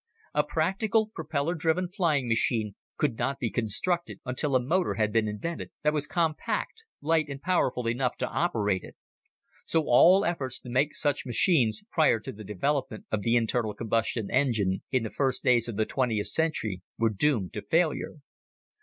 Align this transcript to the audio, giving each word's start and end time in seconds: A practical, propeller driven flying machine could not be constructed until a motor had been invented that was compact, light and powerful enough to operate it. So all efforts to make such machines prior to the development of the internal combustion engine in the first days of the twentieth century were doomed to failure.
A 0.33 0.43
practical, 0.43 1.09
propeller 1.13 1.53
driven 1.53 1.87
flying 1.87 2.27
machine 2.27 2.73
could 2.97 3.19
not 3.19 3.37
be 3.37 3.51
constructed 3.51 4.19
until 4.25 4.55
a 4.55 4.59
motor 4.59 4.95
had 4.95 5.13
been 5.13 5.27
invented 5.27 5.69
that 5.83 5.93
was 5.93 6.07
compact, 6.07 6.85
light 7.01 7.29
and 7.29 7.39
powerful 7.39 7.85
enough 7.87 8.17
to 8.17 8.27
operate 8.27 8.81
it. 8.83 8.95
So 9.63 9.83
all 9.85 10.25
efforts 10.25 10.59
to 10.61 10.69
make 10.71 10.95
such 10.95 11.23
machines 11.27 11.83
prior 11.91 12.19
to 12.21 12.31
the 12.31 12.43
development 12.43 13.05
of 13.11 13.21
the 13.21 13.35
internal 13.35 13.75
combustion 13.75 14.31
engine 14.31 14.81
in 14.89 15.03
the 15.03 15.11
first 15.11 15.43
days 15.43 15.67
of 15.67 15.75
the 15.75 15.85
twentieth 15.85 16.29
century 16.29 16.81
were 16.97 17.09
doomed 17.11 17.53
to 17.53 17.61
failure. 17.61 18.13